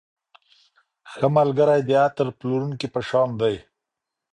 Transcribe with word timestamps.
ښه 1.11 1.27
ملګری 1.37 1.81
د 1.85 1.89
عطر 2.05 2.27
پلورونکي 2.39 2.87
په 2.93 2.99
شان 3.07 3.29
دی. 3.41 3.55